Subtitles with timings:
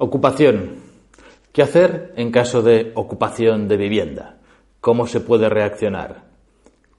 [0.00, 0.76] Ocupación.
[1.52, 4.36] ¿Qué hacer en caso de ocupación de vivienda?
[4.80, 6.22] ¿Cómo se puede reaccionar?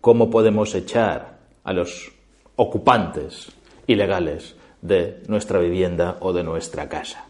[0.00, 2.10] ¿Cómo podemos echar a los
[2.56, 3.52] ocupantes
[3.86, 7.26] ilegales de nuestra vivienda o de nuestra casa?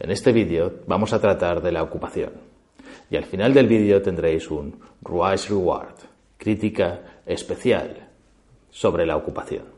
[0.00, 2.32] En este vídeo vamos a tratar de la ocupación.
[3.12, 5.94] Y al final del vídeo tendréis un Rise Reward,
[6.36, 8.08] crítica especial
[8.70, 9.77] sobre la ocupación.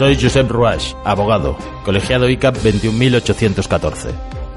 [0.00, 4.08] Soy Josep Ruach, abogado, colegiado ICAP 21814.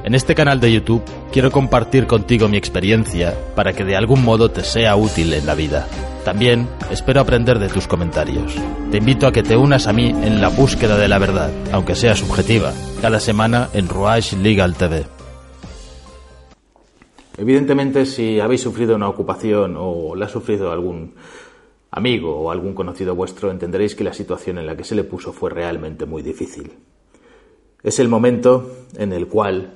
[0.05, 4.51] En este canal de YouTube quiero compartir contigo mi experiencia para que de algún modo
[4.51, 5.85] te sea útil en la vida.
[6.23, 8.55] También espero aprender de tus comentarios.
[8.89, 11.95] Te invito a que te unas a mí en la búsqueda de la verdad, aunque
[11.95, 15.03] sea subjetiva, cada semana en Ruach Legal TV.
[17.37, 21.15] Evidentemente, si habéis sufrido una ocupación o la ha sufrido algún
[21.93, 25.31] amigo o algún conocido vuestro, entenderéis que la situación en la que se le puso
[25.31, 26.73] fue realmente muy difícil.
[27.83, 29.73] Es el momento en el cual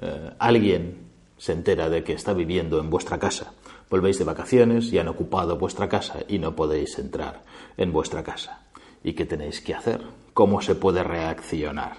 [0.00, 0.96] eh, alguien
[1.36, 3.52] se entera de que está viviendo en vuestra casa.
[3.90, 7.44] Volvéis de vacaciones y han ocupado vuestra casa y no podéis entrar
[7.76, 8.66] en vuestra casa.
[9.04, 10.00] ¿Y qué tenéis que hacer?
[10.32, 11.96] ¿Cómo se puede reaccionar?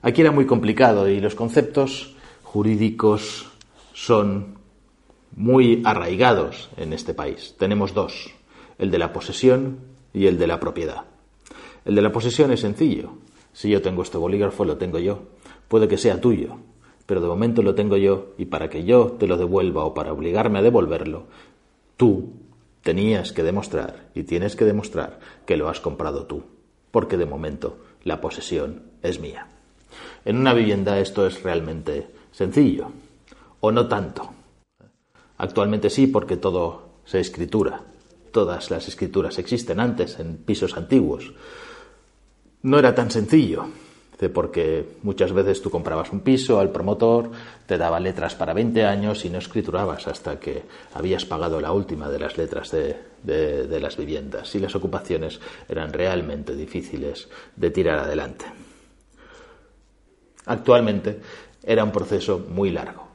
[0.00, 3.50] Aquí era muy complicado y los conceptos jurídicos
[3.92, 4.58] son
[5.36, 7.54] muy arraigados en este país.
[7.58, 8.32] Tenemos dos,
[8.82, 9.78] el de la posesión
[10.12, 11.04] y el de la propiedad.
[11.84, 13.12] El de la posesión es sencillo.
[13.52, 15.20] Si yo tengo este bolígrafo, lo tengo yo.
[15.68, 16.56] Puede que sea tuyo,
[17.06, 20.12] pero de momento lo tengo yo y para que yo te lo devuelva o para
[20.12, 21.26] obligarme a devolverlo,
[21.96, 22.32] tú
[22.82, 26.42] tenías que demostrar y tienes que demostrar que lo has comprado tú,
[26.90, 29.46] porque de momento la posesión es mía.
[30.24, 32.88] En una vivienda esto es realmente sencillo,
[33.60, 34.28] o no tanto.
[35.38, 37.84] Actualmente sí, porque todo se escritura,
[38.32, 41.32] todas las escrituras existen antes en pisos antiguos.
[42.62, 43.66] No era tan sencillo,
[44.28, 47.30] porque muchas veces tú comprabas un piso al promotor,
[47.66, 50.62] te daba letras para 20 años y no escriturabas hasta que
[50.94, 55.92] habías pagado la última de las letras de, de las viviendas y las ocupaciones eran
[55.92, 58.44] realmente difíciles de tirar adelante.
[60.46, 61.20] Actualmente
[61.62, 63.08] era un proceso muy largo,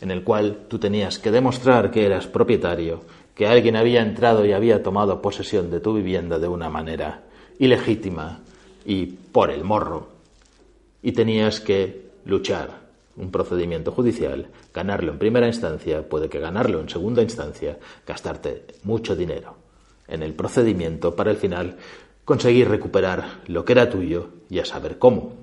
[0.00, 3.02] en el cual tú tenías que demostrar que eras propietario
[3.38, 7.22] que alguien había entrado y había tomado posesión de tu vivienda de una manera
[7.60, 8.40] ilegítima
[8.84, 10.08] y por el morro.
[11.02, 12.80] Y tenías que luchar
[13.16, 19.14] un procedimiento judicial, ganarlo en primera instancia, puede que ganarlo en segunda instancia, gastarte mucho
[19.14, 19.54] dinero
[20.08, 21.76] en el procedimiento para al final
[22.24, 25.34] conseguir recuperar lo que era tuyo y a saber cómo,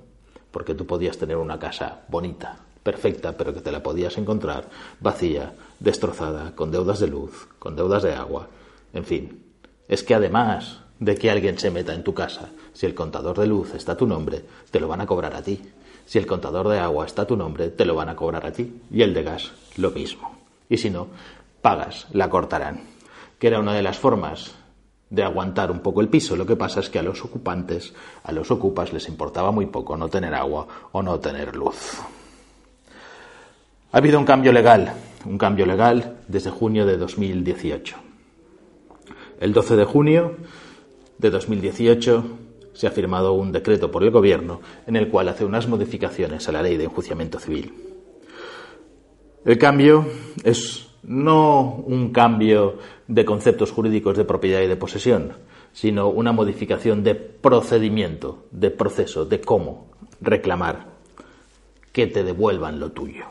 [0.50, 4.68] porque tú podías tener una casa bonita, perfecta, pero que te la podías encontrar
[5.00, 8.46] vacía, destrozada, con deudas de luz, con deudas de agua,
[8.94, 9.42] en fin.
[9.88, 13.48] Es que además de que alguien se meta en tu casa, si el contador de
[13.48, 15.60] luz está a tu nombre, te lo van a cobrar a ti.
[16.06, 18.52] Si el contador de agua está a tu nombre, te lo van a cobrar a
[18.52, 18.82] ti.
[18.92, 20.36] Y el de gas, lo mismo.
[20.68, 21.08] Y si no,
[21.60, 22.84] pagas, la cortarán.
[23.40, 24.54] Que era una de las formas
[25.10, 26.36] de aguantar un poco el piso.
[26.36, 27.92] Lo que pasa es que a los ocupantes,
[28.22, 32.00] a los ocupas, les importaba muy poco no tener agua o no tener luz.
[33.96, 34.92] Ha habido un cambio legal,
[35.24, 37.96] un cambio legal desde junio de 2018.
[39.40, 40.36] El 12 de junio
[41.16, 42.24] de 2018
[42.74, 46.52] se ha firmado un decreto por el Gobierno en el cual hace unas modificaciones a
[46.52, 47.72] la ley de enjuiciamiento civil.
[49.46, 50.04] El cambio
[50.44, 52.76] es no un cambio
[53.08, 55.32] de conceptos jurídicos de propiedad y de posesión,
[55.72, 59.86] sino una modificación de procedimiento, de proceso, de cómo
[60.20, 60.84] reclamar
[61.92, 63.24] que te devuelvan lo tuyo.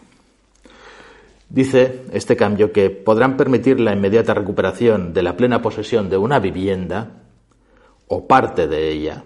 [1.50, 6.40] Dice este cambio que podrán permitir la inmediata recuperación de la plena posesión de una
[6.40, 7.24] vivienda
[8.08, 9.24] o parte de ella,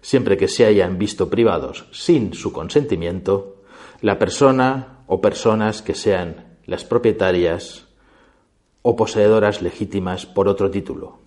[0.00, 3.62] siempre que se hayan visto privados sin su consentimiento
[4.00, 7.86] la persona o personas que sean las propietarias
[8.82, 11.18] o poseedoras legítimas por otro título,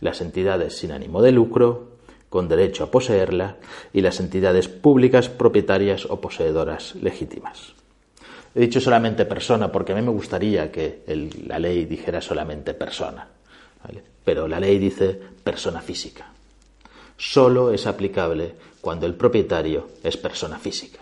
[0.00, 1.96] las entidades sin ánimo de lucro,
[2.28, 3.56] con derecho a poseerla,
[3.92, 7.79] y las entidades públicas propietarias o poseedoras legítimas.
[8.54, 11.02] He dicho solamente persona porque a mí me gustaría que
[11.46, 13.26] la ley dijera solamente persona,
[14.24, 16.26] pero la ley dice persona física.
[17.16, 21.00] Solo es aplicable cuando el propietario es persona física.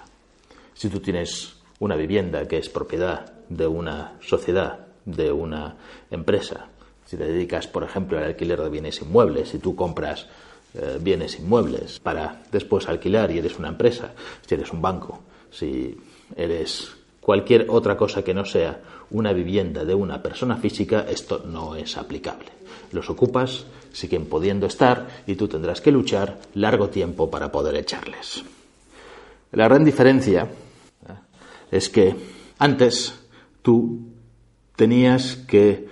[0.75, 5.77] Si tú tienes una vivienda que es propiedad de una sociedad, de una
[6.11, 6.67] empresa,
[7.07, 10.27] si te dedicas, por ejemplo, al alquiler de bienes inmuebles, si tú compras
[10.75, 14.13] eh, bienes inmuebles para después alquilar y eres una empresa,
[14.47, 15.97] si eres un banco, si
[16.37, 16.98] eres
[17.29, 18.81] cualquier otra cosa que no sea
[19.11, 22.47] una vivienda de una persona física, esto no es aplicable.
[22.91, 28.43] Los ocupas siguen pudiendo estar y tú tendrás que luchar largo tiempo para poder echarles.
[29.53, 30.45] La gran diferencia
[31.07, 31.13] ¿eh?
[31.71, 32.17] es que
[32.59, 33.15] antes
[33.61, 34.09] tú
[34.75, 35.87] tenías que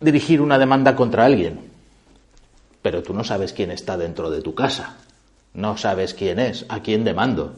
[0.00, 1.60] dirigir una demanda contra alguien,
[2.80, 4.96] pero tú no sabes quién está dentro de tu casa,
[5.52, 7.52] no sabes quién es, a quién demando.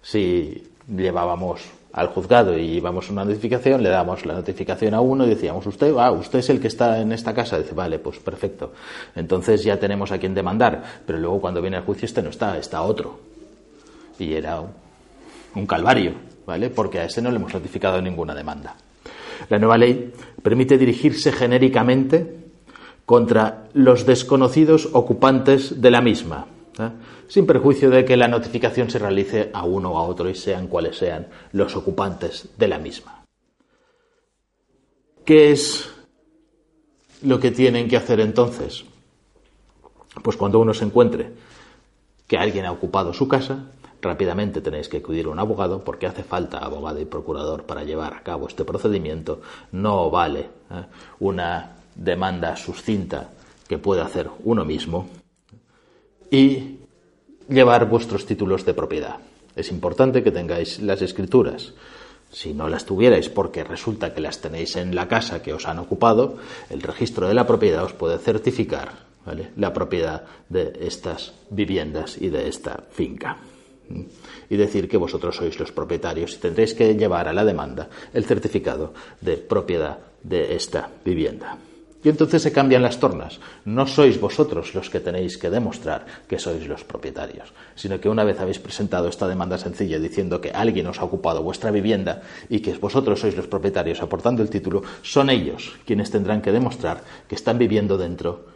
[0.00, 1.62] Si llevábamos
[1.92, 5.94] al juzgado y íbamos una notificación, le damos la notificación a uno y decíamos, usted,
[5.98, 7.58] ah, usted es el que está en esta casa.
[7.58, 8.72] Dice, vale, pues perfecto.
[9.16, 12.58] Entonces ya tenemos a quien demandar, pero luego cuando viene el juicio este no está,
[12.58, 13.18] está otro.
[14.18, 14.62] Y era
[15.54, 16.14] un calvario,
[16.46, 16.70] ¿vale?
[16.70, 18.76] Porque a ese no le hemos notificado ninguna demanda.
[19.48, 20.12] La nueva ley
[20.42, 22.36] permite dirigirse genéricamente
[23.06, 26.46] contra los desconocidos ocupantes de la misma,
[27.28, 30.68] sin perjuicio de que la notificación se realice a uno o a otro y sean
[30.68, 33.24] cuales sean los ocupantes de la misma.
[35.24, 35.90] ¿Qué es
[37.22, 38.84] lo que tienen que hacer entonces?
[40.22, 41.32] Pues cuando uno se encuentre
[42.26, 43.66] que alguien ha ocupado su casa,
[44.00, 48.14] rápidamente tenéis que acudir a un abogado porque hace falta abogado y procurador para llevar
[48.14, 49.40] a cabo este procedimiento.
[49.72, 50.40] No vale
[50.70, 50.84] ¿eh?
[51.20, 53.30] una demanda suscinta
[53.66, 55.08] que pueda hacer uno mismo
[56.30, 56.78] y
[57.48, 59.16] llevar vuestros títulos de propiedad.
[59.56, 61.74] Es importante que tengáis las escrituras.
[62.30, 65.78] Si no las tuvierais porque resulta que las tenéis en la casa que os han
[65.78, 66.36] ocupado,
[66.68, 69.08] el registro de la propiedad os puede certificar
[69.56, 73.38] la propiedad de estas viviendas y de esta finca.
[74.50, 78.24] Y decir que vosotros sois los propietarios y tendréis que llevar a la demanda el
[78.24, 81.56] certificado de propiedad de esta vivienda.
[82.02, 83.40] Y entonces se cambian las tornas.
[83.64, 88.22] No sois vosotros los que tenéis que demostrar que sois los propietarios, sino que una
[88.22, 92.60] vez habéis presentado esta demanda sencilla diciendo que alguien os ha ocupado vuestra vivienda y
[92.60, 97.34] que vosotros sois los propietarios aportando el título, son ellos quienes tendrán que demostrar que
[97.34, 98.46] están viviendo dentro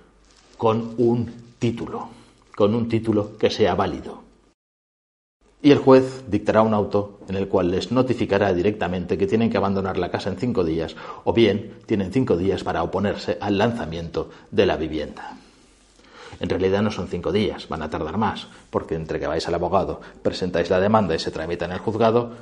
[0.57, 2.11] con un título,
[2.55, 4.32] con un título que sea válido
[5.63, 9.57] y el juez dictará un auto en el cual les notificará directamente que tienen que
[9.57, 14.31] abandonar la casa en cinco días o bien tienen cinco días para oponerse al lanzamiento
[14.51, 15.37] de la vivienda.
[16.41, 19.55] En realidad no son cinco días, van a tardar más, porque entre que vais al
[19.55, 22.33] abogado, presentáis la demanda y se tramita en el juzgado,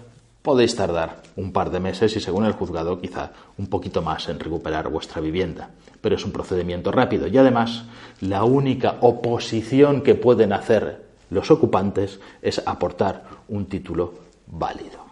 [0.40, 4.40] podéis tardar un par de meses y según el juzgado quizá un poquito más en
[4.40, 5.69] recuperar vuestra vivienda.
[6.00, 7.84] Pero es un procedimiento rápido y además
[8.23, 14.15] la única oposición que pueden hacer los ocupantes es aportar un título
[14.47, 15.05] válido.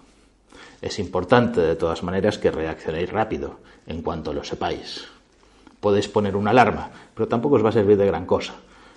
[0.81, 5.07] Es importante, de todas maneras, que reaccionéis rápido en cuanto lo sepáis.
[5.81, 8.55] Podéis poner una alarma, pero tampoco os va a servir de gran cosa,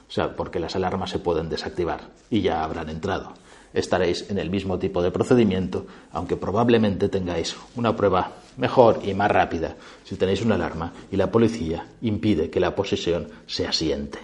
[0.08, 3.34] o sea, porque las alarmas se pueden desactivar y ya habrán entrado.
[3.74, 9.32] Estaréis en el mismo tipo de procedimiento, aunque probablemente tengáis una prueba mejor y más
[9.32, 14.20] rápida si tenéis una alarma y la policía impide que la posesión se asiente.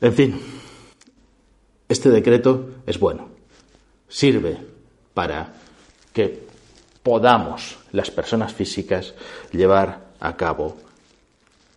[0.00, 0.40] En fin,
[1.92, 3.28] este decreto es bueno,
[4.08, 4.58] sirve
[5.14, 5.52] para
[6.12, 6.42] que
[7.02, 9.14] podamos las personas físicas
[9.52, 10.76] llevar a cabo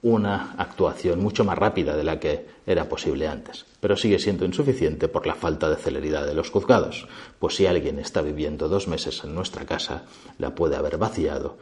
[0.02, 5.08] una actuación mucho más rápida de la que era posible antes, pero sigue siendo insuficiente
[5.08, 7.08] por la falta de celeridad de los juzgados,
[7.40, 10.04] pues si alguien está viviendo dos meses en nuestra casa,
[10.38, 11.58] la puede haber vaciado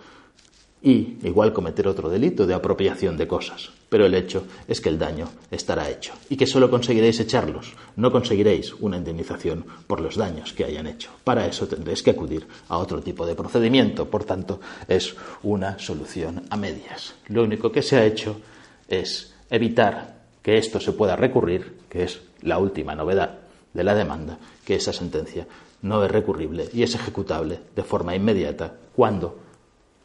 [0.84, 3.72] y igual cometer otro delito de apropiación de cosas.
[3.88, 8.12] Pero el hecho es que el daño estará hecho y que solo conseguiréis echarlos, no
[8.12, 11.10] conseguiréis una indemnización por los daños que hayan hecho.
[11.24, 16.44] Para eso tendréis que acudir a otro tipo de procedimiento, por tanto es una solución
[16.50, 17.16] a medias.
[17.28, 18.42] Lo único que se ha hecho
[18.90, 23.40] es evitar que esto se pueda recurrir, que es la última novedad
[23.74, 25.48] de la demanda, que esa sentencia
[25.82, 29.40] no es recurrible y es ejecutable de forma inmediata cuando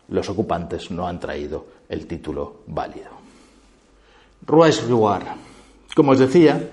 [0.08, 3.10] los ocupantes no han traído el título válido.
[4.46, 5.36] Ruiz Ruar.
[5.94, 6.70] Como os decía,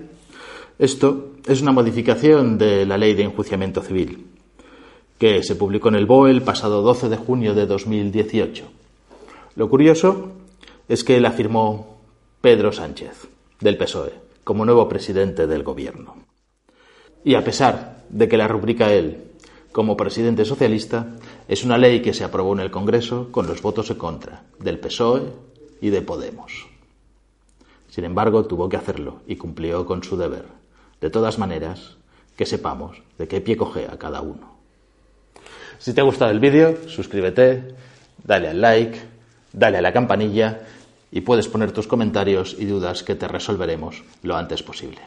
[0.80, 4.28] esto es una modificación de la ley de enjuiciamiento civil,
[5.18, 8.66] que se publicó en el BOE el pasado 12 de junio de 2018.
[9.56, 10.32] Lo curioso
[10.88, 11.98] es que la firmó
[12.42, 13.28] Pedro Sánchez,
[13.60, 14.14] del PSOE,
[14.44, 16.16] como nuevo presidente del gobierno.
[17.24, 19.32] Y a pesar de que la rubrica él
[19.72, 21.16] como presidente socialista,
[21.48, 24.80] es una ley que se aprobó en el Congreso con los votos en contra del
[24.80, 25.32] PSOE
[25.82, 26.68] y de Podemos.
[27.90, 30.46] Sin embargo, tuvo que hacerlo y cumplió con su deber.
[31.00, 31.98] De todas maneras,
[32.36, 34.56] que sepamos de qué pie coge a cada uno.
[35.78, 37.76] Si te ha gustado el vídeo, suscríbete,
[38.24, 39.00] dale al like,
[39.54, 40.62] dale a la campanilla
[41.12, 45.00] y puedes poner tus comentarios y dudas que te resolveremos lo antes posible.